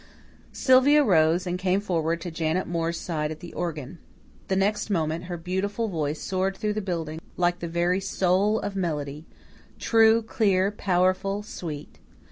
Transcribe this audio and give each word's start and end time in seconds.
Sylvia 0.51 1.03
rose 1.03 1.45
and 1.45 1.59
came 1.59 1.79
forward 1.79 2.21
to 2.21 2.31
Janet 2.31 2.65
Moore's 2.65 2.99
side 2.99 3.29
at 3.29 3.39
the 3.39 3.53
organ. 3.53 3.99
The 4.47 4.55
next 4.55 4.89
moment 4.89 5.25
her 5.25 5.37
beautiful 5.37 5.89
voice 5.89 6.19
soared 6.19 6.57
through 6.57 6.73
the 6.73 6.81
building 6.81 7.21
like 7.37 7.59
the 7.59 7.67
very 7.67 7.99
soul 7.99 8.59
of 8.61 8.75
melody 8.75 9.25
true, 9.77 10.23
clear, 10.23 10.71
powerful, 10.71 11.43
sweet. 11.43 11.99